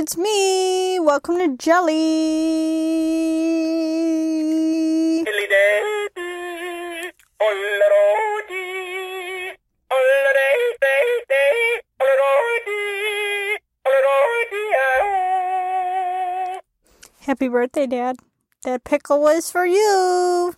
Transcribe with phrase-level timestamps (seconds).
[0.00, 0.98] it's me.
[0.98, 1.92] Welcome to Jelly.
[17.20, 18.16] Happy birthday, Dad.
[18.64, 20.54] That pickle was for you.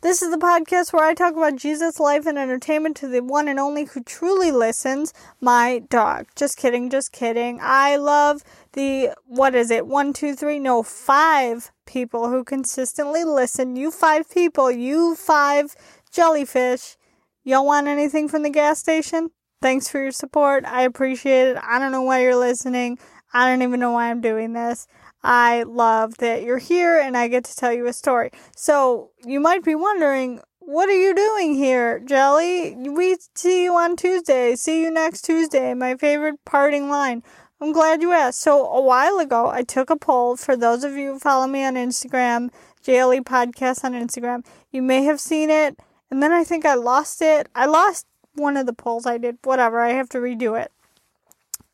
[0.00, 3.48] This is the podcast where I talk about Jesus' life and entertainment to the one
[3.48, 6.26] and only who truly listens, my dog.
[6.36, 7.58] Just kidding, just kidding.
[7.60, 13.74] I love the, what is it, one, two, three, no, five people who consistently listen.
[13.74, 15.74] You five people, you five
[16.12, 16.96] jellyfish.
[17.42, 19.30] Y'all want anything from the gas station?
[19.60, 20.64] Thanks for your support.
[20.64, 21.58] I appreciate it.
[21.60, 23.00] I don't know why you're listening.
[23.32, 24.86] I don't even know why I'm doing this.
[25.22, 28.30] I love that you're here and I get to tell you a story.
[28.56, 32.76] So you might be wondering, what are you doing here, Jelly?
[32.76, 34.54] We see you on Tuesday.
[34.54, 35.72] See you next Tuesday.
[35.74, 37.22] My favorite parting line.
[37.60, 38.40] I'm glad you asked.
[38.40, 41.64] So a while ago, I took a poll for those of you who follow me
[41.64, 42.50] on Instagram,
[42.84, 44.44] JLE Podcast on Instagram.
[44.70, 45.78] You may have seen it,
[46.10, 47.48] and then I think I lost it.
[47.54, 49.38] I lost one of the polls I did.
[49.42, 49.80] Whatever.
[49.80, 50.70] I have to redo it.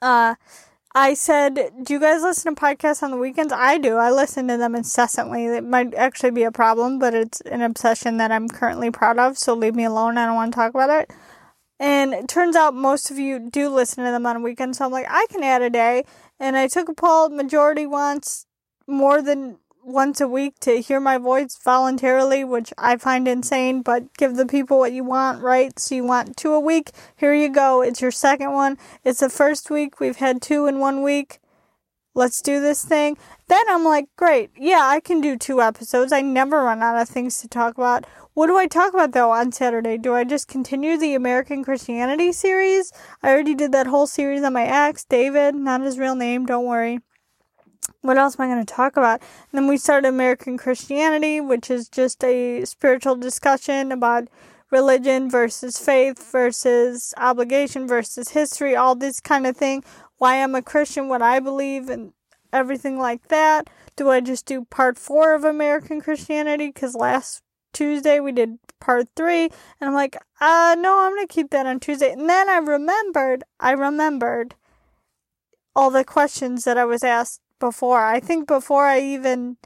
[0.00, 0.36] Uh,
[0.94, 3.52] I said, Do you guys listen to podcasts on the weekends?
[3.52, 3.96] I do.
[3.96, 5.46] I listen to them incessantly.
[5.46, 9.36] It might actually be a problem, but it's an obsession that I'm currently proud of,
[9.36, 10.16] so leave me alone.
[10.18, 11.12] I don't want to talk about it.
[11.80, 14.92] And it turns out most of you do listen to them on weekends, so I'm
[14.92, 16.04] like, I can add a day.
[16.38, 18.46] And I took a poll, majority wants
[18.86, 24.14] more than once a week to hear my voice voluntarily, which I find insane, but
[24.16, 25.78] give the people what you want, right?
[25.78, 26.90] So you want two a week.
[27.16, 27.82] Here you go.
[27.82, 28.78] It's your second one.
[29.04, 30.00] It's the first week.
[30.00, 31.38] We've had two in one week.
[32.14, 33.18] Let's do this thing.
[33.48, 34.50] Then I'm like, great.
[34.56, 36.12] Yeah, I can do two episodes.
[36.12, 38.06] I never run out of things to talk about.
[38.34, 39.98] What do I talk about though on Saturday?
[39.98, 42.92] Do I just continue the American Christianity series?
[43.22, 46.64] I already did that whole series on my ex, David, not his real name, don't
[46.64, 47.00] worry
[48.04, 49.20] what else am I going to talk about?
[49.20, 54.28] And then we started American Christianity, which is just a spiritual discussion about
[54.70, 59.82] religion versus faith versus obligation versus history, all this kind of thing.
[60.18, 62.12] Why I'm a Christian, what I believe, and
[62.52, 63.70] everything like that.
[63.96, 66.66] Do I just do part four of American Christianity?
[66.66, 71.50] Because last Tuesday we did part three, and I'm like, uh, no, I'm gonna keep
[71.50, 72.12] that on Tuesday.
[72.12, 74.56] And then I remembered, I remembered
[75.74, 78.04] all the questions that I was asked before.
[78.04, 79.56] I think before I even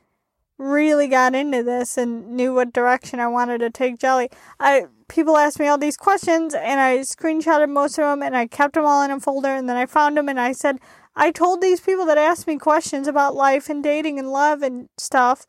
[0.56, 4.28] really got into this and knew what direction I wanted to take Jelly,
[4.60, 8.46] I people asked me all these questions and I screenshotted most of them and I
[8.46, 10.78] kept them all in a folder and then I found them and I said
[11.16, 14.88] I told these people that asked me questions about life and dating and love and
[14.96, 15.44] stuff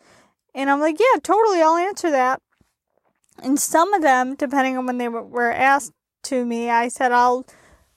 [0.56, 2.42] and I'm like, yeah, totally, I'll answer that.
[3.44, 5.94] And some of them, depending on when they were asked
[6.24, 7.46] to me, I said I'll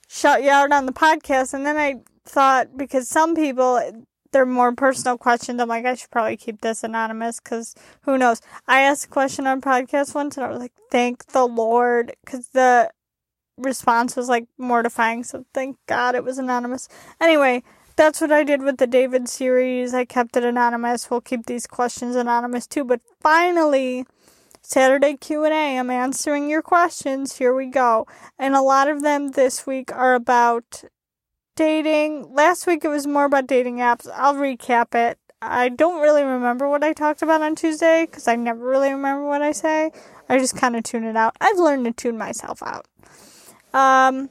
[0.08, 4.74] shut you out on the podcast and then I thought because some people they're more
[4.74, 5.60] personal questions.
[5.60, 8.40] I'm like, I should probably keep this anonymous because who knows?
[8.66, 12.48] I asked a question on podcast once and I was like, thank the Lord because
[12.48, 12.90] the
[13.56, 15.24] response was like mortifying.
[15.24, 16.88] So thank God it was anonymous.
[17.20, 17.62] Anyway,
[17.96, 19.94] that's what I did with the David series.
[19.94, 21.10] I kept it anonymous.
[21.10, 22.84] We'll keep these questions anonymous too.
[22.84, 24.06] But finally,
[24.62, 25.78] Saturday Q&A.
[25.78, 27.36] I'm answering your questions.
[27.36, 28.06] Here we go.
[28.38, 30.84] And a lot of them this week are about
[31.56, 32.34] dating.
[32.34, 34.08] Last week it was more about dating apps.
[34.14, 35.18] I'll recap it.
[35.40, 39.26] I don't really remember what I talked about on Tuesday because I never really remember
[39.26, 39.90] what I say.
[40.28, 41.36] I just kind of tune it out.
[41.40, 42.86] I've learned to tune myself out.
[43.74, 44.30] Um,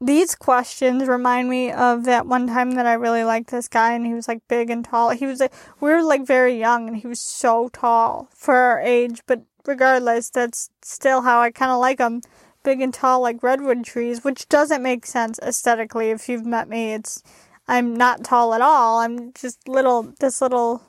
[0.00, 4.04] these questions remind me of that one time that I really liked this guy and
[4.04, 5.10] he was like big and tall.
[5.10, 8.80] He was like, we were like very young and he was so tall for our
[8.80, 12.22] age, but regardless, that's still how I kind of like him
[12.66, 16.10] big and tall like redwood trees, which doesn't make sense aesthetically.
[16.10, 17.22] If you've met me, it's
[17.68, 18.98] I'm not tall at all.
[18.98, 20.82] I'm just little, this little.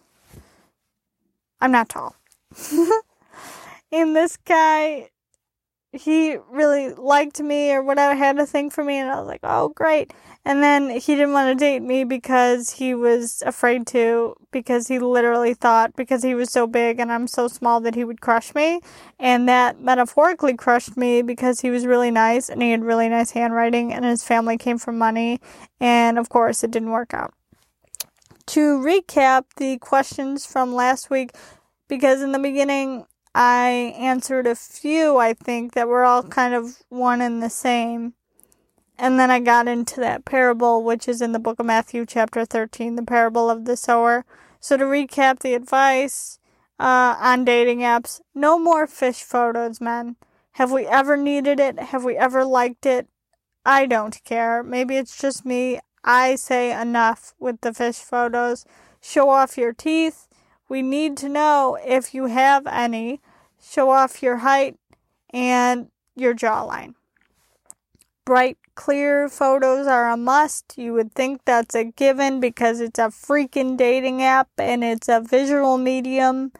[1.61, 2.15] I'm not tall.
[3.91, 5.09] and this guy,
[5.93, 9.39] he really liked me or whatever, had a thing for me, and I was like,
[9.43, 10.13] oh, great.
[10.43, 14.97] And then he didn't want to date me because he was afraid to, because he
[14.97, 18.55] literally thought because he was so big and I'm so small that he would crush
[18.55, 18.79] me.
[19.19, 23.31] And that metaphorically crushed me because he was really nice and he had really nice
[23.31, 25.41] handwriting and his family came from money.
[25.81, 27.33] And of course, it didn't work out.
[28.47, 31.31] To recap the questions from last week,
[31.89, 33.05] because in the beginning,
[33.39, 38.15] I answered a few, I think, that were all kind of one and the same.
[38.97, 42.45] And then I got into that parable, which is in the book of Matthew, chapter
[42.45, 44.25] 13, the parable of the sower.
[44.59, 46.39] So, to recap the advice
[46.79, 50.15] uh, on dating apps no more fish photos, men.
[50.53, 51.77] Have we ever needed it?
[51.77, 53.07] Have we ever liked it?
[53.63, 54.63] I don't care.
[54.63, 55.79] Maybe it's just me.
[56.03, 58.65] I say enough with the fish photos.
[58.99, 60.27] Show off your teeth.
[60.67, 63.21] We need to know if you have any.
[63.61, 64.77] Show off your height
[65.31, 66.95] and your jawline.
[68.25, 70.77] Bright, clear photos are a must.
[70.77, 75.21] You would think that's a given because it's a freaking dating app and it's a
[75.21, 76.51] visual medium.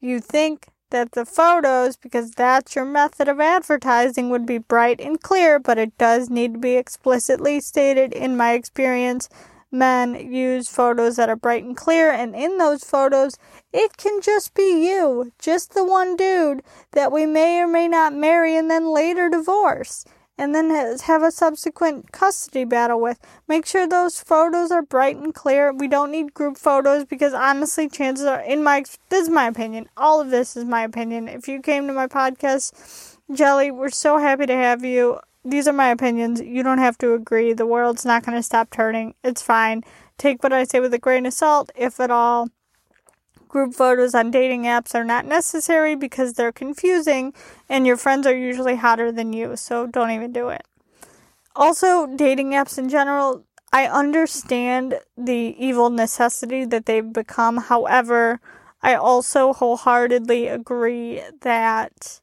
[0.00, 5.20] You think that the photos, because that's your method of advertising, would be bright and
[5.20, 9.28] clear, but it does need to be explicitly stated in my experience.
[9.70, 13.36] Men use photos that are bright and clear, and in those photos,
[13.72, 16.62] it can just be you, just the one dude
[16.92, 20.04] that we may or may not marry and then later divorce
[20.40, 20.70] and then
[21.00, 23.20] have a subsequent custody battle with.
[23.46, 25.70] Make sure those photos are bright and clear.
[25.70, 29.90] We don't need group photos because honestly, chances are, in my this is my opinion.
[29.98, 31.28] All of this is my opinion.
[31.28, 35.20] If you came to my podcast, Jelly, we're so happy to have you.
[35.44, 36.40] These are my opinions.
[36.40, 37.52] You don't have to agree.
[37.52, 39.14] The world's not going to stop turning.
[39.24, 39.82] It's fine.
[40.18, 42.48] Take what I say with a grain of salt, if at all.
[43.48, 47.32] Group photos on dating apps are not necessary because they're confusing
[47.68, 50.62] and your friends are usually hotter than you, so don't even do it.
[51.56, 57.56] Also, dating apps in general, I understand the evil necessity that they've become.
[57.56, 58.40] However,
[58.82, 62.20] I also wholeheartedly agree that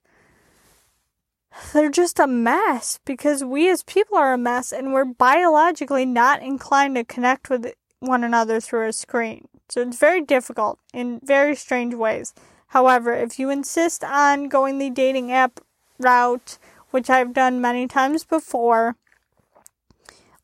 [1.74, 6.42] they're just a mess because we as people are a mess and we're biologically not
[6.42, 9.48] inclined to connect with one another through a screen.
[9.69, 12.33] So it's very difficult in very strange ways.
[12.68, 15.59] However, if you insist on going the dating app
[16.00, 16.57] route,
[16.92, 18.95] which I've done many times before,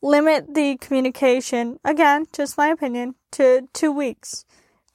[0.02, 4.44] limit the communication, again, just my opinion, to two weeks.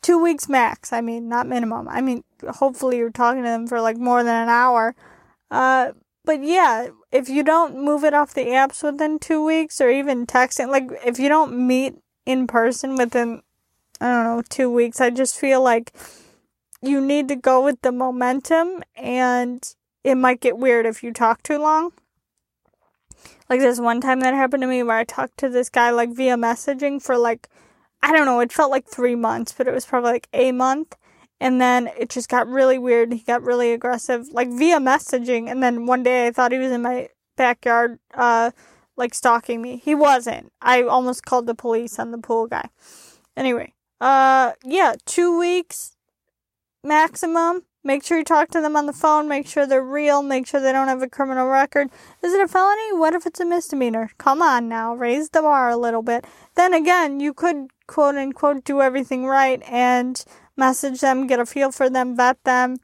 [0.02, 1.88] Two weeks max, I mean, not minimum.
[1.90, 4.96] I mean, hopefully you're talking to them for like more than an hour.
[5.52, 5.92] Uh,
[6.30, 10.28] but yeah, if you don't move it off the apps within two weeks or even
[10.28, 13.42] texting, like if you don't meet in person within
[14.00, 15.02] I don't know, two weeks.
[15.02, 15.92] I just feel like
[16.84, 19.74] you need to go with the momentum and
[20.04, 21.94] it might get weird if you talk too long.
[23.50, 26.12] Like this one time that happened to me where I talked to this guy like
[26.14, 27.50] via messaging for like
[28.04, 30.96] I don't know, it felt like 3 months, but it was probably like a month.
[31.42, 33.14] And then it just got really weird.
[33.14, 36.72] He got really aggressive like via messaging and then one day I thought he was
[36.72, 38.52] in my backyard uh
[39.00, 39.82] like stalking me.
[39.84, 40.52] He wasn't.
[40.62, 42.70] I almost called the police on the pool guy.
[43.36, 45.96] Anyway, uh, yeah, two weeks
[46.84, 47.64] maximum.
[47.82, 49.30] Make sure you talk to them on the phone.
[49.30, 50.22] Make sure they're real.
[50.22, 51.90] Make sure they don't have a criminal record.
[52.22, 52.94] Is it a felony?
[52.94, 54.12] What if it's a misdemeanor?
[54.18, 56.26] Come on now, raise the bar a little bit.
[56.56, 60.24] Then again, you could quote unquote do everything right and
[60.60, 62.78] message them, get a feel for them, vet them,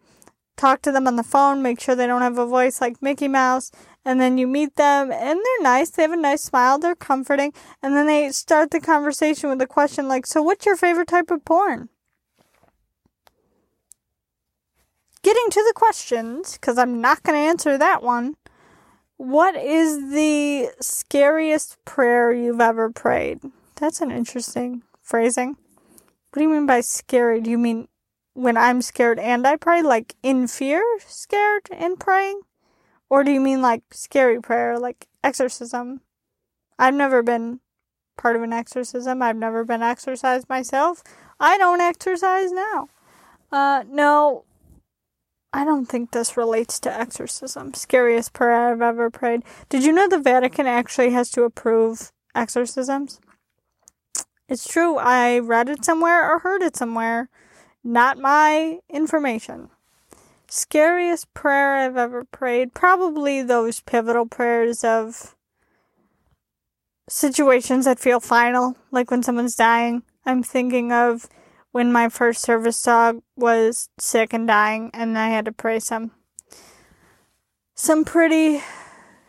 [0.58, 3.28] talk to them on the phone, make sure they don't have a voice like Mickey
[3.28, 3.72] Mouse,
[4.06, 7.52] and then you meet them and they're nice they have a nice smile they're comforting
[7.82, 11.32] and then they start the conversation with a question like so what's your favorite type
[11.32, 11.90] of porn?
[15.24, 18.36] Getting to the questions because i'm not going to answer that one
[19.18, 23.40] what is the scariest prayer you've ever prayed?
[23.78, 25.56] That's an interesting phrasing
[26.36, 27.88] what do you mean by scary do you mean
[28.34, 32.42] when i'm scared and i pray like in fear scared and praying
[33.10, 36.02] or do you mean like scary prayer, like exorcism?
[36.78, 37.60] I've never been
[38.18, 39.22] part of an exorcism.
[39.22, 41.04] I've never been exorcised myself.
[41.40, 42.90] I don't exercise now.
[43.52, 44.44] Uh, no,
[45.54, 47.74] I don't think this relates to exorcism.
[47.74, 49.44] Scariest prayer I've ever prayed.
[49.70, 53.20] Did you know the Vatican actually has to approve exorcisms?
[54.48, 54.98] It's true.
[54.98, 57.30] I read it somewhere or heard it somewhere.
[57.84, 59.70] Not my information.
[60.48, 62.74] Scariest prayer I've ever prayed.
[62.74, 65.36] Probably those pivotal prayers of
[67.10, 70.04] situations that feel final, like when someone's dying.
[70.26, 71.28] I'm thinking of
[71.72, 76.12] when my first service dog was sick and dying, and I had to pray some
[77.74, 78.64] some pretty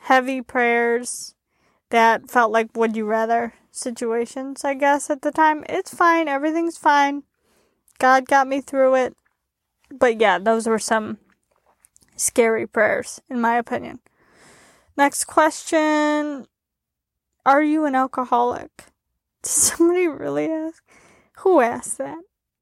[0.03, 1.35] heavy prayers
[1.91, 5.65] that felt like would you rather situations, I guess, at the time.
[5.69, 7.23] It's fine, everything's fine.
[7.99, 9.17] God got me through it
[9.91, 11.19] but yeah, those were some
[12.17, 14.01] scary prayers, in my opinion.
[14.97, 16.47] Next question
[17.45, 18.71] Are you an alcoholic?
[19.43, 20.83] Did somebody really ask?
[21.39, 22.19] Who asked that?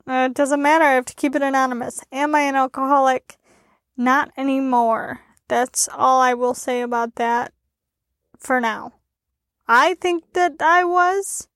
[0.06, 2.04] Uh, it doesn't matter, I have to keep it anonymous.
[2.12, 3.38] Am I an alcoholic?
[3.96, 5.20] Not anymore.
[5.48, 7.52] That's all I will say about that
[8.38, 8.92] for now.
[9.66, 11.48] I think that I was.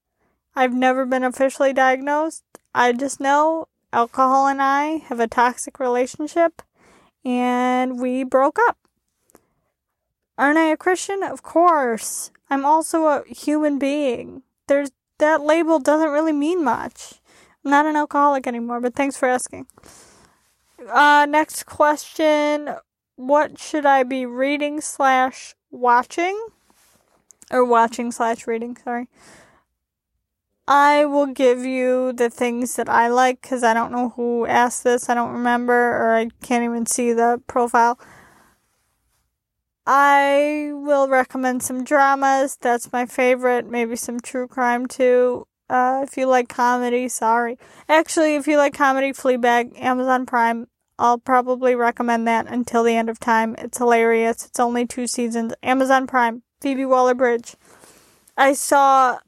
[0.57, 2.45] I've never been officially diagnosed.
[2.75, 6.63] I just know alcohol and I have a toxic relationship
[7.25, 8.79] and we broke up.
[10.37, 11.23] Aren't I a Christian?
[11.23, 12.31] Of course.
[12.49, 14.43] I'm also a human being.
[14.69, 17.15] there's that label doesn't really mean much.
[17.65, 19.67] I'm not an alcoholic anymore, but thanks for asking.
[20.89, 22.71] Uh, next question.
[23.17, 26.39] What should I be reading slash watching?
[27.51, 29.09] Or watching slash reading, sorry.
[30.67, 34.85] I will give you the things that I like because I don't know who asked
[34.85, 35.09] this.
[35.09, 37.99] I don't remember, or I can't even see the profile.
[39.87, 42.59] I will recommend some dramas.
[42.61, 43.67] That's my favorite.
[43.67, 45.47] Maybe some true crime too.
[45.71, 47.59] Uh, if you like comedy, sorry.
[47.89, 50.67] Actually, if you like comedy, Fleabag, Amazon Prime.
[50.99, 53.55] I'll probably recommend that until the end of time.
[53.57, 54.45] It's hilarious.
[54.45, 55.55] It's only two seasons.
[55.63, 56.43] Amazon Prime.
[56.61, 57.55] Phoebe Waller Bridge.
[58.37, 59.19] I saw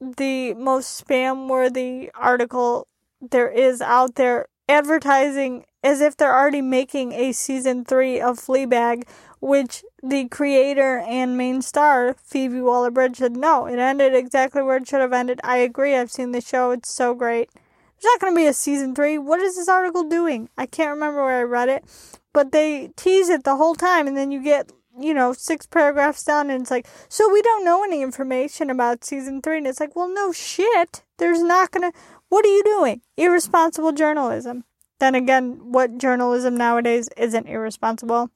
[0.00, 2.88] the most spam worthy article
[3.20, 9.04] there is out there advertising as if they're already making a season three of Fleabag,
[9.40, 14.76] which the creator and main star, Phoebe Waller Bridge, said no, it ended exactly where
[14.76, 15.40] it should have ended.
[15.42, 17.50] I agree, I've seen the show, it's so great.
[17.54, 19.18] There's not going to be a season three.
[19.18, 20.48] What is this article doing?
[20.56, 21.84] I can't remember where I read it,
[22.32, 26.24] but they tease it the whole time, and then you get you know, six paragraphs
[26.24, 29.58] down, and it's like, so we don't know any information about season three.
[29.58, 31.02] And it's like, well, no shit.
[31.18, 31.92] There's not gonna.
[32.28, 33.02] What are you doing?
[33.16, 34.64] Irresponsible journalism.
[34.98, 38.30] Then again, what journalism nowadays isn't irresponsible?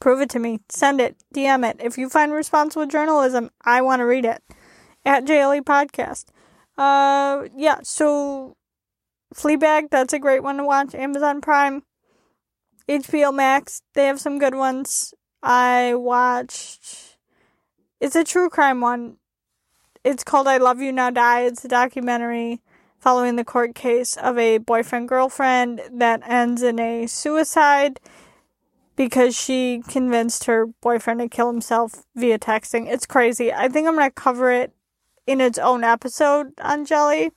[0.00, 0.60] Prove it to me.
[0.68, 1.16] Send it.
[1.34, 1.76] DM it.
[1.80, 4.42] If you find responsible journalism, I want to read it.
[5.04, 6.26] At JLE Podcast.
[6.76, 8.56] Uh, yeah, so
[9.34, 10.94] Fleabag, that's a great one to watch.
[10.94, 11.82] Amazon Prime.
[12.88, 15.14] HBO Max, they have some good ones.
[15.42, 17.16] I watched.
[18.00, 19.16] It's a true crime one.
[20.04, 21.42] It's called I Love You Now Die.
[21.42, 22.60] It's a documentary
[22.98, 27.98] following the court case of a boyfriend girlfriend that ends in a suicide
[28.94, 32.86] because she convinced her boyfriend to kill himself via texting.
[32.92, 33.52] It's crazy.
[33.52, 34.72] I think I'm going to cover it
[35.26, 37.32] in its own episode on Jelly.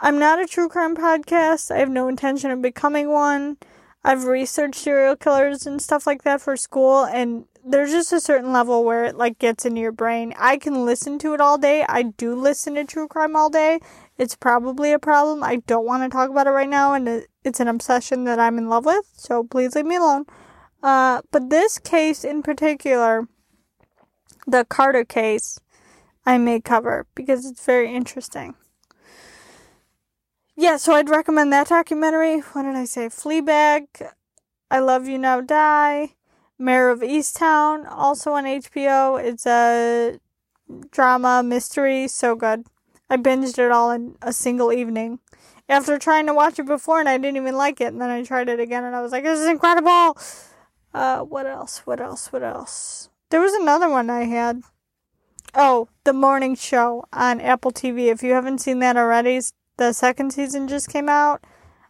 [0.00, 1.70] I'm not a true crime podcast.
[1.70, 3.56] I have no intention of becoming one.
[4.06, 8.52] I've researched serial killers and stuff like that for school and there's just a certain
[8.52, 10.32] level where it like gets into your brain.
[10.38, 11.84] I can listen to it all day.
[11.88, 13.80] I do listen to true crime all day.
[14.16, 15.42] It's probably a problem.
[15.42, 18.58] I don't want to talk about it right now and it's an obsession that I'm
[18.58, 19.06] in love with.
[19.14, 20.26] So please leave me alone.
[20.84, 23.26] Uh, but this case in particular,
[24.46, 25.58] the Carter case,
[26.24, 28.54] I may cover because it's very interesting
[30.56, 32.40] yeah, so I'd recommend that documentary.
[32.40, 33.08] What did I say?
[33.08, 33.86] Fleabag,
[34.70, 36.14] I Love You Now Die,
[36.58, 39.22] Mare of Easttown, also on HBO.
[39.22, 40.18] It's a
[40.90, 42.64] drama mystery, so good.
[43.10, 45.20] I binged it all in a single evening.
[45.68, 48.22] After trying to watch it before and I didn't even like it, and then I
[48.22, 50.16] tried it again and I was like, this is incredible!
[50.94, 51.86] Uh, what else?
[51.86, 52.32] What else?
[52.32, 53.10] What else?
[53.30, 54.62] There was another one I had.
[55.54, 58.06] Oh, The Morning Show on Apple TV.
[58.06, 59.40] If you haven't seen that already,
[59.76, 61.44] the second season just came out.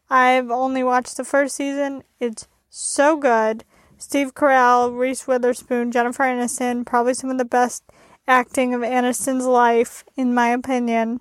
[0.08, 2.02] I've only watched the first season.
[2.20, 3.64] It's so good.
[3.98, 7.82] Steve Carell, Reese Witherspoon, Jennifer Aniston, probably some of the best
[8.28, 11.20] acting of Aniston's life, in my opinion.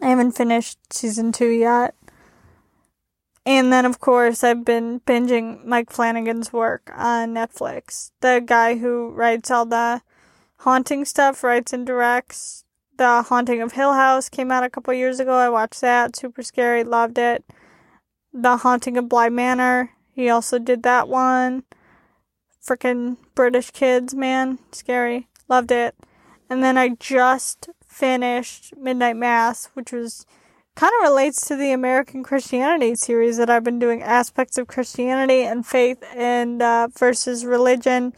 [0.00, 1.94] I haven't finished season two yet.
[3.46, 8.10] And then, of course, I've been binging Mike Flanagan's work on Netflix.
[8.20, 10.00] The guy who writes all the
[10.58, 12.63] haunting stuff, writes and directs.
[12.96, 15.34] The Haunting of Hill House came out a couple years ago.
[15.34, 16.14] I watched that.
[16.14, 16.84] Super scary.
[16.84, 17.44] Loved it.
[18.32, 19.90] The Haunting of Bly Manor.
[20.12, 21.64] He also did that one.
[22.64, 24.58] Freaking British kids, man.
[24.70, 25.28] Scary.
[25.48, 25.96] Loved it.
[26.48, 30.24] And then I just finished Midnight Mass, which was
[30.76, 35.42] kind of relates to the American Christianity series that I've been doing aspects of Christianity
[35.42, 38.12] and faith and uh, versus religion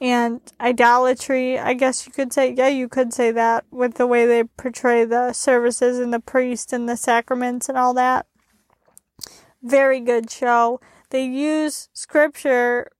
[0.00, 1.58] and idolatry.
[1.58, 5.04] I guess you could say, yeah, you could say that with the way they portray
[5.04, 8.26] the services and the priest and the sacraments and all that.
[9.62, 10.80] Very good show.
[11.10, 12.90] They use scripture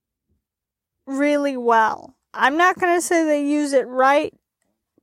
[1.07, 2.17] really well.
[2.35, 4.35] I'm not going to say they use it right,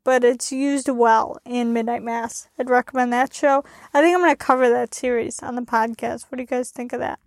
[0.04, 2.48] but it's used well in Midnight Mass.
[2.60, 3.64] I'd recommend that show.
[3.94, 6.26] I think I'm going to cover that series on the podcast.
[6.30, 7.20] What do you guys think of that?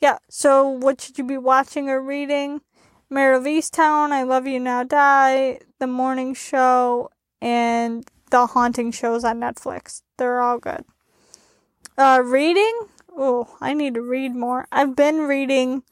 [0.00, 2.60] Yeah, so what should you be watching or reading?
[3.08, 7.10] Mare of Easttown, I Love You Now Die, The Morning Show,
[7.40, 10.02] and The Haunting shows on Netflix.
[10.18, 10.84] They're all good.
[11.96, 12.88] Uh, reading?
[13.16, 14.66] Oh, I need to read more.
[14.72, 15.84] I've been reading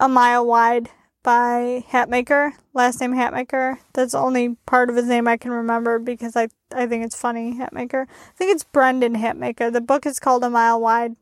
[0.00, 0.88] A Mile Wide
[1.22, 3.76] by Hatmaker, last name Hatmaker.
[3.92, 7.20] That's the only part of his name I can remember because I, I think it's
[7.20, 8.06] funny, Hatmaker.
[8.08, 9.70] I think it's Brendan Hatmaker.
[9.70, 11.16] The book is called A Mile Wide.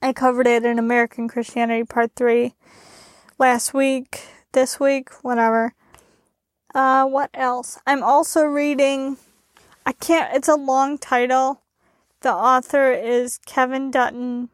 [0.00, 2.54] I covered it in American Christianity Part 3
[3.38, 5.74] last week, this week, whatever.
[6.74, 7.78] Uh, what else?
[7.86, 9.16] I'm also reading.
[9.86, 11.60] I can't, it's a long title.
[12.20, 14.48] The author is Kevin Dutton.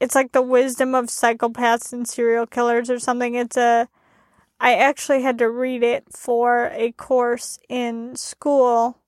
[0.00, 3.34] It's like the wisdom of psychopaths and serial killers or something.
[3.34, 3.88] It's a,
[4.60, 8.98] I actually had to read it for a course in school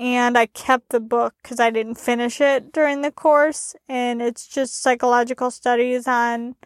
[0.00, 3.76] and I kept the book because I didn't finish it during the course.
[3.86, 6.56] And it's just psychological studies on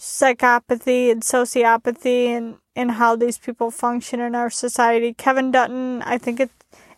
[0.00, 5.12] psychopathy and sociopathy and, and how these people function in our society.
[5.14, 6.50] Kevin Dutton, I think it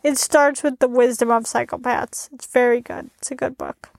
[0.03, 2.29] it starts with the wisdom of psychopaths.
[2.33, 3.11] It's very good.
[3.19, 3.91] It's a good book.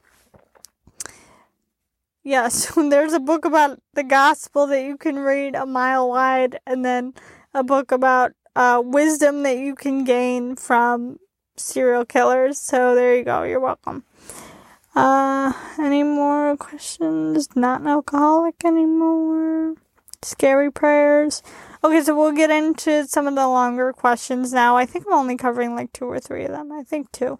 [2.23, 6.83] Yes, there's a book about the gospel that you can read a mile wide, and
[6.83, 7.13] then
[7.53, 11.19] a book about uh, wisdom that you can gain from
[11.55, 12.59] serial killers.
[12.59, 13.43] So there you go.
[13.43, 14.03] You're welcome.
[14.95, 17.55] Uh, any more questions?
[17.55, 19.75] Not an alcoholic anymore.
[20.21, 21.41] Scary prayers.
[21.83, 24.77] Okay, so we'll get into some of the longer questions now.
[24.77, 26.71] I think I'm only covering like two or three of them.
[26.71, 27.39] I think two.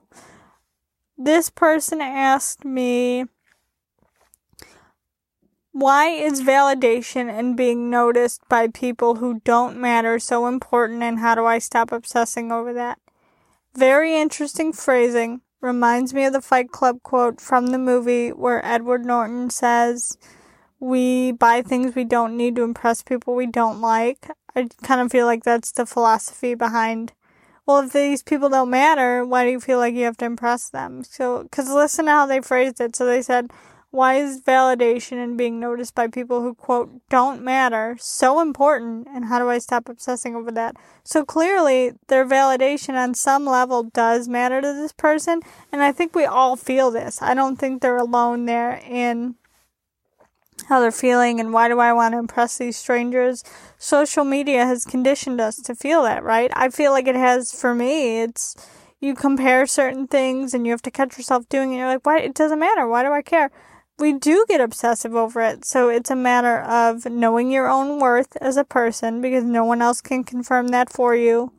[1.18, 3.26] This person asked me
[5.72, 11.34] why is validation and being noticed by people who don't matter so important, and how
[11.36, 13.00] do I stop obsessing over that?
[13.76, 15.42] Very interesting phrasing.
[15.64, 20.18] Reminds me of the Fight Club quote from the movie where Edward Norton says,
[20.78, 24.30] We buy things we don't need to impress people we don't like.
[24.56, 27.14] I kind of feel like that's the philosophy behind
[27.66, 30.70] well, if these people don't matter, why do you feel like you have to impress
[30.70, 31.04] them?
[31.06, 32.94] So, because listen to how they phrased it.
[32.96, 33.52] So they said,
[33.94, 39.08] why is validation and being noticed by people who, quote, don't matter so important?
[39.14, 40.76] And how do I stop obsessing over that?
[41.04, 45.42] So clearly, their validation on some level does matter to this person.
[45.72, 47.22] And I think we all feel this.
[47.22, 49.36] I don't think they're alone there in
[50.70, 53.44] how they're feeling and why do I want to impress these strangers.
[53.78, 56.50] Social media has conditioned us to feel that, right?
[56.56, 58.22] I feel like it has for me.
[58.22, 58.56] It's
[59.00, 61.78] you compare certain things and you have to catch yourself doing it.
[61.78, 62.18] You're like, why?
[62.22, 62.88] It doesn't matter.
[62.88, 63.52] Why do I care?
[64.00, 65.66] We do get obsessive over it.
[65.66, 69.82] So it's a matter of knowing your own worth as a person because no one
[69.82, 71.54] else can confirm that for you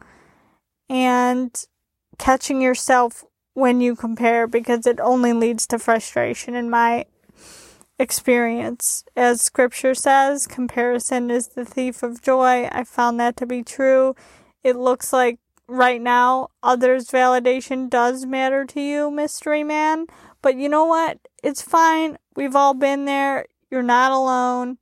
[0.89, 1.65] and
[2.19, 7.07] catching yourself when you compare because it only leads to frustration in my
[7.99, 9.05] experience.
[9.17, 12.69] As scripture says, comparison is the thief of joy.
[12.71, 14.15] I found that to be true.
[14.63, 20.07] It looks like right now others' validation does matter to you, mystery man.
[20.45, 21.21] But you know what?
[21.43, 22.19] It's fine.
[22.37, 23.47] We've all been there.
[23.71, 24.77] You're not alone.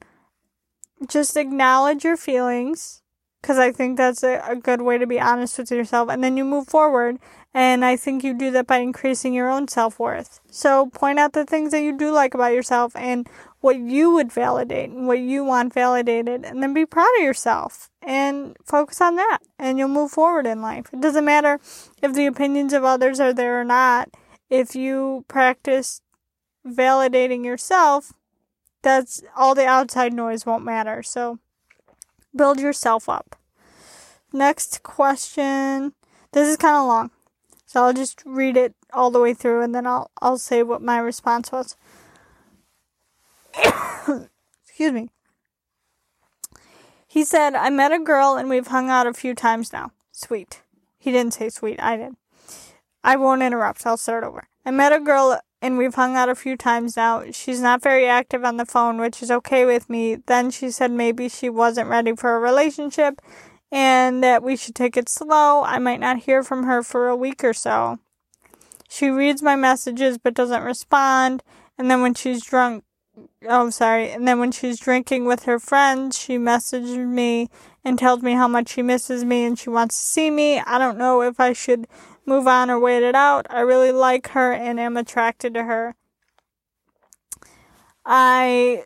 [1.06, 3.02] Just acknowledge your feelings
[3.40, 6.08] because I think that's a, a good way to be honest with yourself.
[6.08, 7.20] And then you move forward.
[7.54, 10.40] And I think you do that by increasing your own self worth.
[10.50, 13.28] So point out the things that you do like about yourself and
[13.60, 16.44] what you would validate and what you want validated.
[16.44, 19.38] And then be proud of yourself and focus on that.
[19.60, 20.86] And you'll move forward in life.
[20.92, 21.60] It doesn't matter
[22.02, 24.08] if the opinions of others are there or not.
[24.52, 26.02] If you practice
[26.66, 28.12] validating yourself,
[28.82, 31.02] that's all the outside noise won't matter.
[31.02, 31.38] So
[32.36, 33.34] build yourself up.
[34.30, 35.94] Next question.
[36.32, 37.10] This is kind of long.
[37.64, 40.82] So I'll just read it all the way through and then I'll I'll say what
[40.82, 41.74] my response was.
[44.66, 45.08] Excuse me.
[47.08, 49.92] He said, I met a girl and we've hung out a few times now.
[50.10, 50.60] Sweet.
[50.98, 52.16] He didn't say sweet, I did.
[53.04, 54.48] I won't interrupt, I'll start over.
[54.64, 57.24] I met a girl and we've hung out a few times now.
[57.32, 60.16] She's not very active on the phone, which is okay with me.
[60.16, 63.20] Then she said maybe she wasn't ready for a relationship
[63.70, 65.62] and that we should take it slow.
[65.62, 67.98] I might not hear from her for a week or so.
[68.88, 71.42] She reads my messages but doesn't respond.
[71.78, 72.84] And then when she's drunk,
[73.48, 74.10] oh, sorry.
[74.10, 77.48] And then when she's drinking with her friends, she messages me
[77.84, 80.60] and tells me how much she misses me and she wants to see me.
[80.60, 81.86] I don't know if I should
[82.26, 83.46] move on or wait it out.
[83.50, 85.94] I really like her and am attracted to her.
[88.04, 88.84] I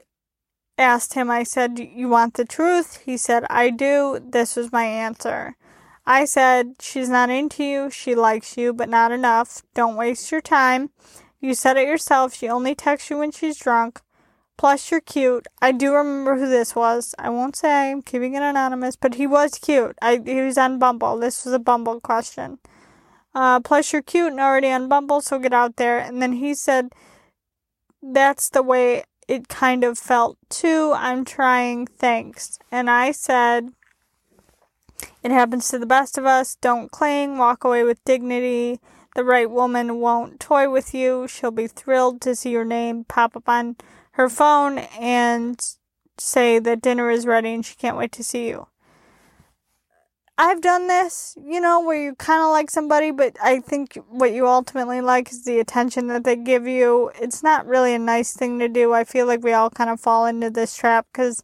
[0.78, 3.02] asked him, I said, You want the truth?
[3.04, 4.20] He said, I do.
[4.22, 5.56] This was my answer.
[6.06, 7.90] I said, She's not into you.
[7.90, 9.62] She likes you, but not enough.
[9.74, 10.90] Don't waste your time.
[11.40, 12.34] You said it yourself.
[12.34, 14.00] She only texts you when she's drunk.
[14.56, 15.46] Plus, you're cute.
[15.60, 17.14] I do remember who this was.
[17.18, 17.90] I won't say.
[17.90, 19.96] I'm keeping it anonymous, but he was cute.
[20.00, 21.18] I he was on Bumble.
[21.18, 22.58] This was a Bumble question.
[23.36, 25.98] Uh, plus, you're cute and already on Bumble, so get out there.
[25.98, 26.88] And then he said,
[28.02, 30.94] That's the way it kind of felt too.
[30.96, 32.58] I'm trying, thanks.
[32.72, 33.68] And I said,
[35.22, 36.56] It happens to the best of us.
[36.62, 38.80] Don't cling, walk away with dignity.
[39.14, 41.28] The right woman won't toy with you.
[41.28, 43.76] She'll be thrilled to see your name pop up on
[44.12, 45.60] her phone and
[46.16, 48.68] say that dinner is ready and she can't wait to see you.
[50.38, 54.32] I've done this, you know, where you kind of like somebody, but I think what
[54.32, 57.10] you ultimately like is the attention that they give you.
[57.18, 58.92] It's not really a nice thing to do.
[58.92, 61.42] I feel like we all kind of fall into this trap because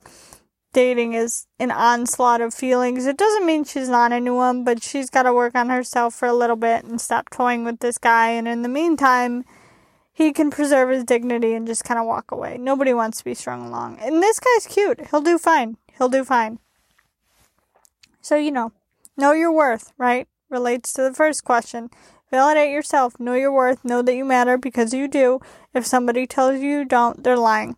[0.74, 3.06] dating is an onslaught of feelings.
[3.06, 6.28] It doesn't mean she's not into him, but she's got to work on herself for
[6.28, 8.28] a little bit and stop toying with this guy.
[8.28, 9.44] And in the meantime,
[10.12, 12.58] he can preserve his dignity and just kind of walk away.
[12.58, 13.98] Nobody wants to be strung along.
[14.00, 15.08] And this guy's cute.
[15.10, 15.78] He'll do fine.
[15.96, 16.58] He'll do fine.
[18.20, 18.72] So, you know,
[19.16, 20.28] know your worth, right?
[20.50, 21.90] Relates to the first question.
[22.30, 23.20] Validate yourself.
[23.20, 23.84] Know your worth.
[23.84, 25.40] Know that you matter because you do.
[25.74, 27.76] If somebody tells you you don't, they're lying.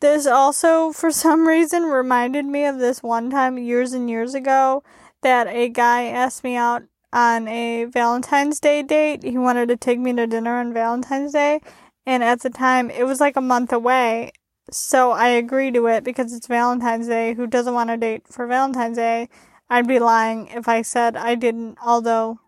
[0.00, 4.82] This also, for some reason, reminded me of this one time years and years ago
[5.22, 9.22] that a guy asked me out on a Valentine's Day date.
[9.22, 11.60] He wanted to take me to dinner on Valentine's Day.
[12.06, 14.32] And at the time, it was like a month away.
[14.70, 17.34] So I agreed to it because it's Valentine's Day.
[17.34, 19.28] Who doesn't want to date for Valentine's Day?
[19.72, 22.40] I'd be lying if I said I didn't, although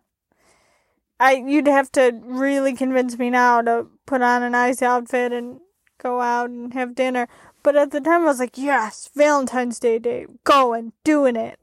[1.18, 5.60] I you'd have to really convince me now to put on a nice outfit and
[5.96, 7.26] go out and have dinner.
[7.62, 11.58] But at the time I was like, yes, Valentine's Day date, going, doing it.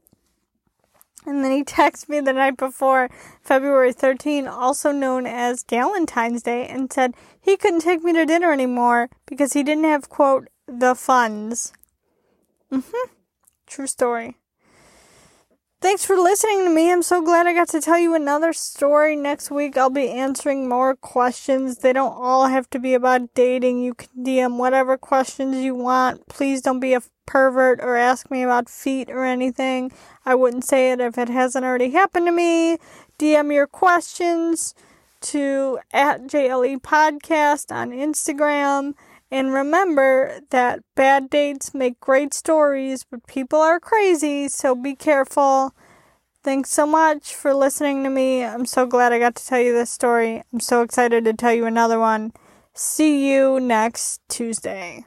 [1.24, 3.08] And then he texted me the night before,
[3.40, 8.52] February 13, also known as Galentine's Day, and said he couldn't take me to dinner
[8.52, 11.72] anymore because he didn't have, quote, the funds.
[12.72, 13.12] Mm hmm.
[13.68, 14.38] True story.
[15.82, 16.92] Thanks for listening to me.
[16.92, 19.16] I'm so glad I got to tell you another story.
[19.16, 21.78] Next week, I'll be answering more questions.
[21.78, 23.80] They don't all have to be about dating.
[23.80, 26.28] You can DM whatever questions you want.
[26.28, 29.90] Please don't be a pervert or ask me about feet or anything.
[30.24, 32.78] I wouldn't say it if it hasn't already happened to me.
[33.18, 34.76] DM your questions
[35.22, 38.94] to at JLE Podcast on Instagram.
[39.32, 45.74] And remember that bad dates make great stories, but people are crazy, so be careful.
[46.44, 48.44] Thanks so much for listening to me.
[48.44, 50.42] I'm so glad I got to tell you this story.
[50.52, 52.34] I'm so excited to tell you another one.
[52.74, 55.06] See you next Tuesday.